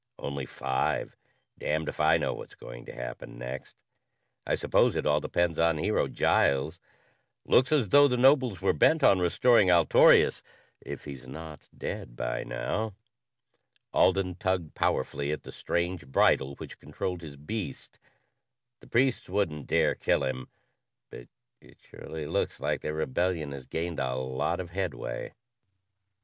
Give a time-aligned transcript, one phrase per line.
[0.17, 1.15] "Only five.
[1.59, 3.75] Damned if I know what's going to happen next.
[4.47, 6.79] I suppose it all depends on Hero Giles.
[7.45, 10.41] Looks as though the nobles were bent on restoring Altorius
[10.83, 12.95] if he's not dead by now."
[13.93, 17.99] Alden tugged powerfully at the strange bridle which controlled his beast.
[18.79, 20.47] "The priests wouldn't dare kill him,
[21.11, 21.27] but
[21.59, 25.35] it surely looks like their rebellion has gained a lot of headway."